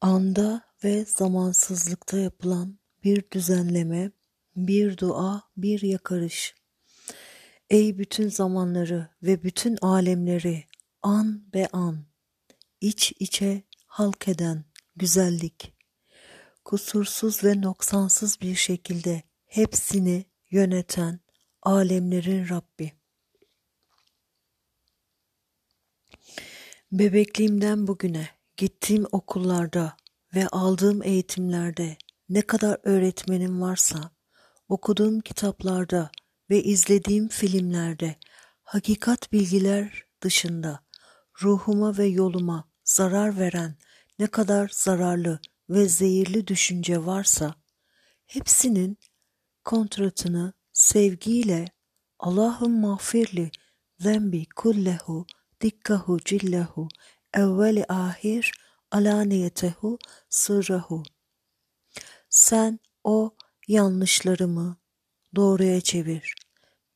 [0.00, 4.10] anda ve zamansızlıkta yapılan bir düzenleme,
[4.56, 6.54] bir dua, bir yakarış.
[7.70, 10.64] Ey bütün zamanları ve bütün alemleri
[11.02, 12.06] an be an,
[12.80, 14.64] iç içe halk eden
[14.96, 15.74] güzellik,
[16.64, 21.20] kusursuz ve noksansız bir şekilde hepsini yöneten
[21.62, 22.92] alemlerin Rabbi.
[26.92, 29.96] Bebekliğimden bugüne gittiğim okullarda
[30.34, 31.96] ve aldığım eğitimlerde
[32.28, 34.10] ne kadar öğretmenim varsa,
[34.68, 36.10] okuduğum kitaplarda
[36.50, 38.16] ve izlediğim filmlerde
[38.62, 40.80] hakikat bilgiler dışında
[41.42, 43.76] ruhuma ve yoluma zarar veren
[44.18, 47.54] ne kadar zararlı ve zehirli düşünce varsa
[48.26, 48.98] hepsinin
[49.64, 51.64] kontratını sevgiyle
[52.18, 53.50] Allah'ın mağfirli
[53.98, 55.26] zembi kullehu
[55.60, 56.88] dikkahu cillehu
[57.36, 58.52] evveli ahir
[58.90, 59.98] alaniyetehu
[60.28, 61.02] sırrahu.
[62.30, 63.34] Sen o
[63.68, 64.76] yanlışlarımı
[65.34, 66.34] doğruya çevir.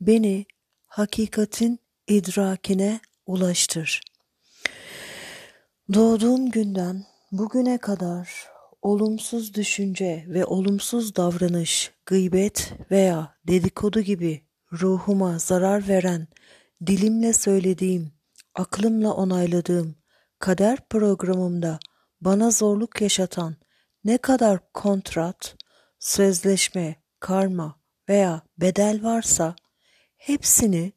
[0.00, 0.46] Beni
[0.86, 4.00] hakikatin idrakine ulaştır.
[5.94, 8.48] Doğduğum günden bugüne kadar
[8.82, 16.28] olumsuz düşünce ve olumsuz davranış, gıybet veya dedikodu gibi ruhuma zarar veren,
[16.86, 18.12] dilimle söylediğim,
[18.54, 19.99] aklımla onayladığım,
[20.40, 21.78] kader programımda
[22.20, 23.56] bana zorluk yaşatan
[24.04, 25.56] ne kadar kontrat,
[25.98, 29.56] sözleşme, karma veya bedel varsa
[30.16, 30.92] hepsini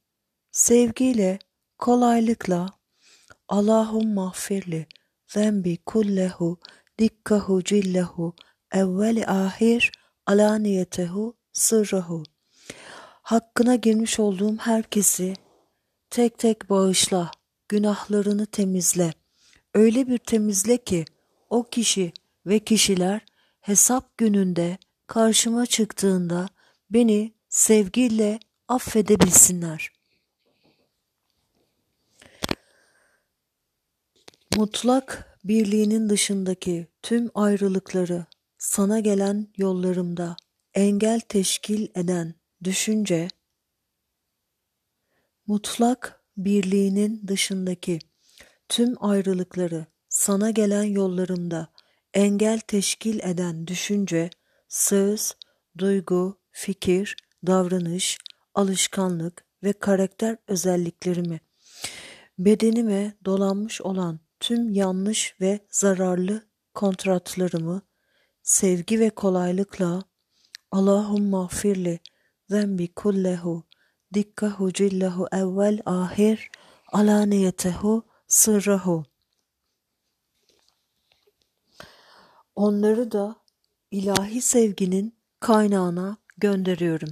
[0.52, 1.39] sevgiyle,
[1.77, 2.69] kolaylıkla
[3.47, 4.88] Allahum mağfirli
[5.27, 6.59] zembi kullehu
[6.99, 8.36] dikkahu cillehu
[8.71, 9.91] evveli ahir
[10.25, 12.23] alaniyetehu sırrahu
[13.21, 15.33] hakkına girmiş olduğum herkesi
[16.09, 17.31] tek tek bağışla,
[17.69, 19.22] günahlarını temizle.
[19.73, 21.05] Öyle bir temizle ki
[21.49, 22.14] o kişi
[22.45, 23.21] ve kişiler
[23.61, 24.77] hesap gününde
[25.08, 26.48] karşıma çıktığında
[26.89, 29.92] beni sevgiyle affedebilsinler.
[34.58, 38.25] Mutlak birliğinin dışındaki tüm ayrılıkları
[38.58, 40.36] sana gelen yollarımda
[40.73, 42.33] engel teşkil eden
[42.64, 43.27] düşünce,
[45.48, 47.99] mutlak birliğinin dışındaki
[48.73, 51.67] tüm ayrılıkları sana gelen yollarımda
[52.14, 54.30] engel teşkil eden düşünce,
[54.67, 55.34] söz,
[55.78, 57.16] duygu, fikir,
[57.48, 58.17] davranış,
[58.54, 61.39] alışkanlık ve karakter özelliklerimi,
[62.39, 66.42] bedenime dolanmış olan tüm yanlış ve zararlı
[66.73, 67.82] kontratlarımı
[68.44, 70.04] sevgi ve kolaylıkla
[70.72, 72.00] Allahum mağfirli
[72.50, 73.64] zembi kullehu
[74.14, 76.52] dikkahu cillehu evvel ahir
[76.92, 79.05] alaniyetehu sırrahu
[82.55, 83.36] onları da
[83.92, 87.10] ilahi sevginin kaynağına gönderiyorum.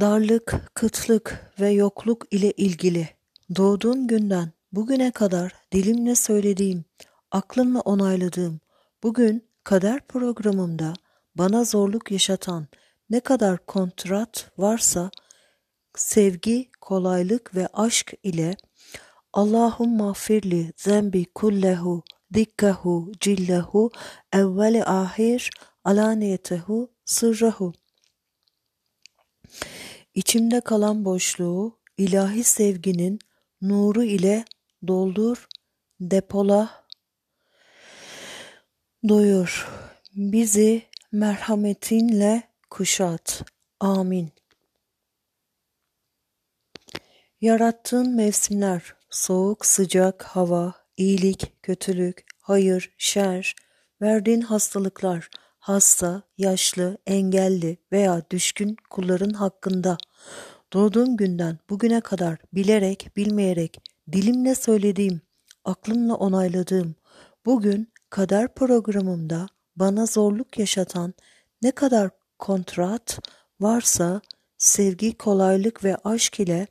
[0.00, 3.08] Darlık, kıtlık ve yokluk ile ilgili
[3.56, 6.84] doğduğum günden bugüne kadar dilimle söylediğim,
[7.30, 8.60] aklımla onayladığım,
[9.02, 10.94] bugün kader programımda
[11.34, 12.66] bana zorluk yaşatan
[13.10, 15.10] ne kadar kontrat varsa
[15.94, 18.56] sevgi, kolaylık ve aşk ile
[19.34, 22.02] Allahum mağfirli zembi kullehu
[22.34, 23.90] dikkahu cillehu
[24.32, 25.50] evveli ahir
[25.84, 27.72] alaniyetehu sırrahu.
[30.14, 33.18] İçimde kalan boşluğu ilahi sevginin
[33.62, 34.44] nuru ile
[34.86, 35.48] doldur,
[36.00, 36.86] depola,
[39.08, 39.68] doyur.
[40.14, 43.42] Bizi merhametinle kuşat.
[43.80, 44.32] Amin.
[47.40, 53.54] Yarattığın mevsimler, soğuk, sıcak, hava, iyilik, kötülük, hayır, şer,
[54.02, 59.98] verdiğin hastalıklar, hasta, yaşlı, engelli veya düşkün kulların hakkında.
[60.72, 63.80] Doğduğum günden bugüne kadar bilerek, bilmeyerek,
[64.12, 65.20] dilimle söylediğim,
[65.64, 66.94] aklımla onayladığım,
[67.46, 69.46] bugün kader programımda
[69.76, 71.14] bana zorluk yaşatan
[71.62, 73.18] ne kadar kontrat
[73.60, 74.20] varsa
[74.58, 76.66] sevgi, kolaylık ve aşk ile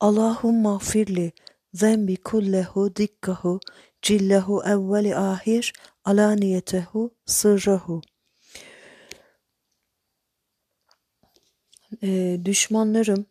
[0.00, 1.32] Allahum mağfirli
[1.74, 3.60] zembi kullehu dikkahu
[4.02, 5.72] cillehu evveli ahir
[6.04, 8.02] alaniyetehu sırrahu.
[12.02, 13.26] Ee, düşmanlarım,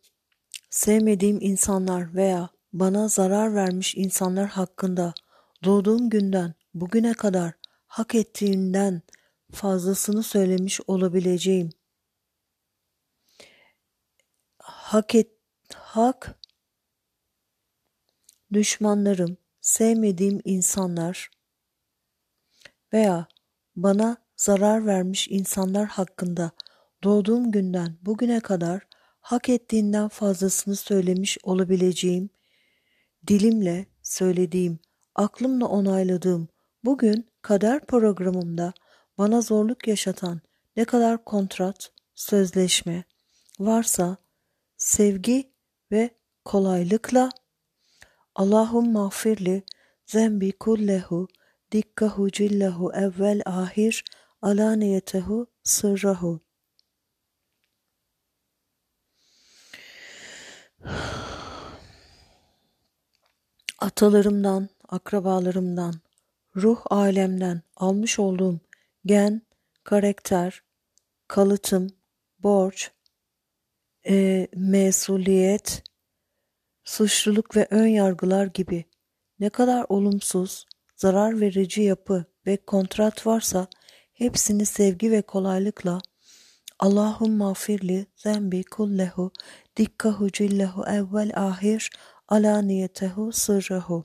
[0.70, 5.14] sevmediğim insanlar veya bana zarar vermiş insanlar hakkında
[5.64, 7.54] doğduğum günden bugüne kadar
[7.88, 9.02] hak ettiğinden
[9.52, 11.70] fazlasını söylemiş olabileceğim.
[14.60, 15.32] Hak et,
[15.76, 16.43] hak
[18.54, 21.30] düşmanlarım, sevmediğim insanlar
[22.94, 23.28] veya
[23.76, 26.52] bana zarar vermiş insanlar hakkında
[27.04, 28.82] doğduğum günden bugüne kadar
[29.22, 32.30] hak ettiğinden fazlasını söylemiş olabileceğim,
[33.28, 34.80] dilimle söylediğim,
[35.16, 36.48] aklımla onayladığım
[36.84, 38.74] bugün kader programımda
[39.18, 40.42] bana zorluk yaşatan
[40.78, 43.04] ne kadar kontrat, sözleşme
[43.60, 44.18] varsa
[44.78, 45.52] sevgi
[45.92, 46.10] ve
[46.46, 47.30] kolaylıkla
[48.36, 49.64] Allahum mağfirli
[50.06, 51.28] zembi kullehu
[51.72, 54.04] dikkahu cillehu evvel ahir
[54.42, 56.40] alaniyetehu sırrahu.
[63.80, 65.94] Atalarımdan, akrabalarımdan,
[66.56, 68.60] ruh alemden almış olduğum
[69.06, 69.42] gen,
[69.84, 70.64] karakter,
[71.28, 71.90] kalıtım,
[72.40, 72.92] borç,
[74.08, 75.84] e, mesuliyet,
[76.84, 78.86] suçluluk ve ön yargılar gibi
[79.40, 80.66] ne kadar olumsuz,
[80.96, 83.68] zarar verici yapı ve kontrat varsa
[84.14, 86.02] hepsini sevgi ve kolaylıkla
[86.80, 89.32] Allahum mağfirli zembi kullehu
[89.78, 91.90] dikkahu cillehu evvel ahir
[92.28, 94.02] alaniyetehu sırrahu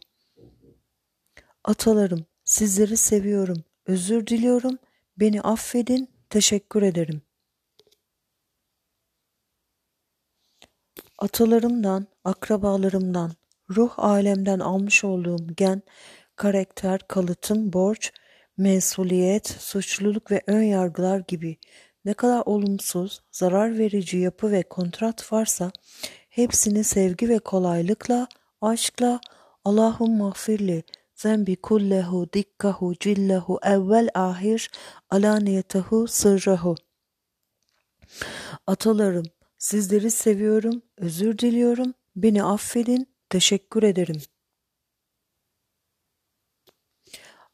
[1.64, 4.78] Atalarım sizleri seviyorum, özür diliyorum,
[5.16, 7.22] beni affedin, teşekkür ederim.
[11.18, 13.32] Atalarımdan, akrabalarımdan,
[13.70, 15.82] ruh alemden almış olduğum gen,
[16.36, 18.12] karakter, kalıtım, borç,
[18.56, 21.56] mesuliyet, suçluluk ve ön yargılar gibi
[22.04, 25.70] ne kadar olumsuz, zarar verici yapı ve kontrat varsa
[26.28, 28.28] hepsini sevgi ve kolaylıkla,
[28.60, 29.20] aşkla,
[29.64, 30.82] Allahum mağfirli,
[31.14, 34.70] zembi kullehu dikkahu cillehu evvel ahir
[35.10, 36.74] alaniyetehu sırrahu.
[38.66, 39.26] Atalarım,
[39.58, 44.22] sizleri seviyorum, özür diliyorum, beni affedin, teşekkür ederim.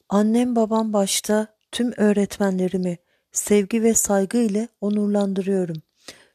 [0.08, 2.98] Annem babam başta tüm öğretmenlerimi
[3.32, 5.76] sevgi ve saygı ile onurlandırıyorum.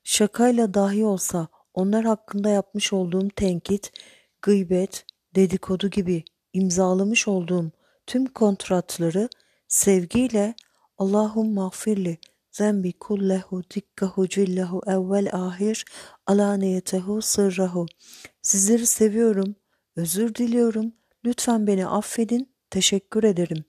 [0.03, 3.91] Şakayla dahi olsa onlar hakkında yapmış olduğum tenkit,
[4.41, 5.05] gıybet,
[5.35, 6.23] dedikodu gibi
[6.53, 7.71] imzalamış olduğum
[8.07, 9.29] tüm kontratları
[9.67, 10.55] sevgiyle
[10.97, 12.17] Allahum mağfirli
[12.59, 15.85] zembi kullehu dikkahu cillehu evvel ahir
[16.27, 17.85] alaniyetehu sırrahu
[18.41, 19.55] sizleri seviyorum,
[19.95, 20.93] özür diliyorum,
[21.25, 23.63] lütfen beni affedin, teşekkür ederim.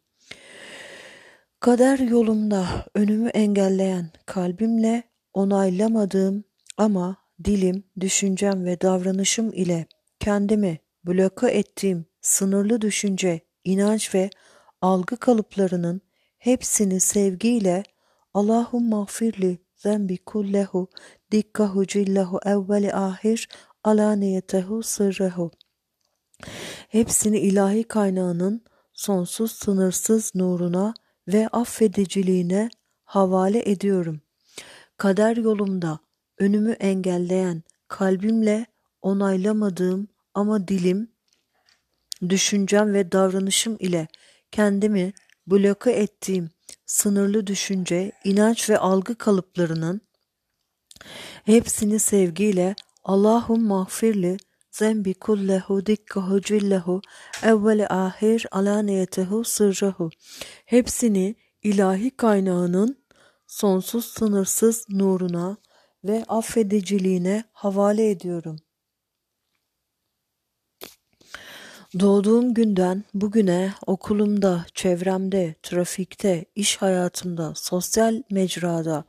[1.61, 5.03] Kader yolumda önümü engelleyen kalbimle
[5.33, 6.45] onaylamadığım
[6.77, 9.87] ama dilim, düşüncem ve davranışım ile
[10.21, 14.31] kendimi bloke ettiğim sınırlı düşünce, inanç ve
[14.81, 16.01] algı kalıplarının
[16.39, 17.83] hepsini sevgiyle
[18.35, 20.89] Allahum mağfirli zembi kullehu
[21.33, 23.49] dikkahu cillehu evveli ahir
[23.85, 25.51] alaniyetehu sırrehu
[26.89, 30.95] hepsini ilahi kaynağının sonsuz sınırsız nuruna
[31.29, 32.71] ve affediciliğine
[33.05, 34.21] havale ediyorum.
[34.97, 35.99] Kader yolumda
[36.39, 38.67] önümü engelleyen, kalbimle
[39.03, 41.13] onaylamadığım ama dilim,
[42.29, 44.09] düşüncem ve davranışım ile
[44.53, 45.13] kendimi
[45.47, 46.51] bloke ettiğim
[46.91, 50.01] sınırlı düşünce, inanç ve algı kalıplarının
[51.45, 54.37] hepsini sevgiyle Allahum mağfirli
[54.71, 57.01] zembi kullehu dikkahu cillehu
[57.43, 60.11] evveli ahir alaniyetehu sırrahu
[60.67, 62.99] hepsini ilahi kaynağının
[63.47, 65.57] sonsuz sınırsız nuruna
[66.05, 68.57] ve affediciliğine havale ediyorum.
[71.99, 79.05] Doğduğum günden bugüne okulumda, çevremde, trafikte, iş hayatımda, sosyal mecrada,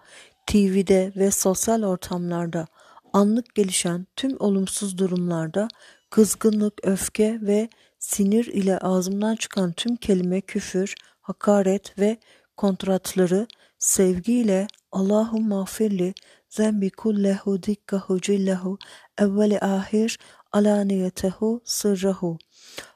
[0.48, 2.68] TV'de ve sosyal ortamlarda
[3.14, 5.68] anlık gelişen tüm olumsuz durumlarda
[6.10, 7.70] kızgınlık, öfke ve
[8.00, 12.18] sinir ile ağzımdan çıkan tüm kelime küfür, hakaret ve
[12.58, 13.48] kontratları
[13.80, 16.14] sevgiyle Allahum mağfirli
[16.50, 18.78] zembi kullehu dikkahu cillehu
[19.18, 20.20] evveli ahir
[20.52, 22.38] alaniyetehu sırrahu.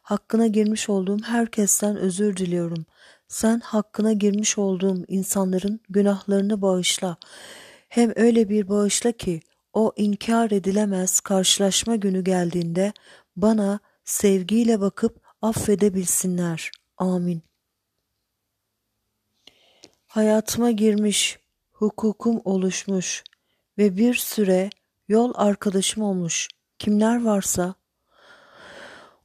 [0.01, 2.85] Hakkına girmiş olduğum herkesten özür diliyorum.
[3.27, 7.17] Sen hakkına girmiş olduğum insanların günahlarını bağışla.
[7.89, 9.39] Hem öyle bir bağışla ki
[9.73, 12.93] o inkar edilemez karşılaşma günü geldiğinde
[13.35, 16.71] bana sevgiyle bakıp affedebilsinler.
[16.97, 17.41] Amin.
[20.07, 21.39] Hayatıma girmiş,
[21.71, 23.23] hukukum oluşmuş
[23.77, 24.69] ve bir süre
[25.07, 27.75] yol arkadaşım olmuş kimler varsa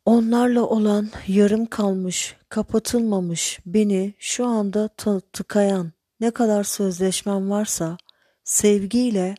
[0.04, 4.88] onlarla olan yarım kalmış, kapatılmamış beni şu anda
[5.33, 7.97] tıkayan ne kadar sözleşmem varsa
[8.45, 9.35] sevgiyle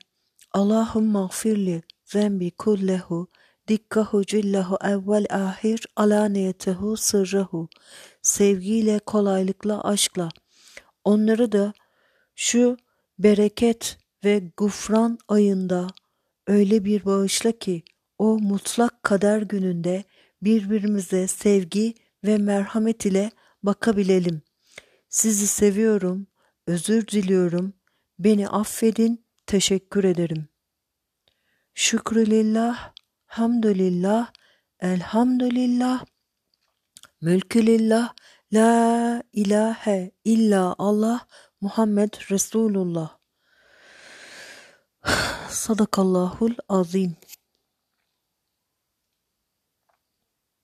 [0.51, 3.27] Allahum mağfirli zembi kullehu
[3.67, 7.69] dikkahu cillahu evvel ahir alaniyetehu sırrahu
[8.21, 10.29] sevgiyle kolaylıkla aşkla.
[11.03, 11.73] Onları da
[12.35, 12.77] şu
[13.19, 15.87] bereket ve gufran ayında
[16.47, 17.83] öyle bir bağışla ki
[18.21, 20.03] o mutlak kader gününde
[20.41, 23.31] birbirimize sevgi ve merhamet ile
[23.63, 24.41] bakabilelim.
[25.09, 26.27] Sizi seviyorum,
[26.67, 27.73] özür diliyorum,
[28.19, 30.47] beni affedin, teşekkür ederim.
[31.73, 32.93] Şükrülillah,
[33.25, 34.31] hamdülillah,
[34.79, 36.05] elhamdülillah,
[37.21, 38.13] mülkülillah,
[38.53, 41.27] la ilahe illa Allah,
[41.61, 43.17] Muhammed Resulullah.
[45.49, 47.20] Sadakallahul azim.